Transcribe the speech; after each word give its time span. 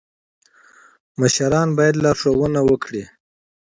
مشران 1.19 1.69
باید 1.77 1.95
لارښوونه 2.03 2.59
وکړي 2.69 3.03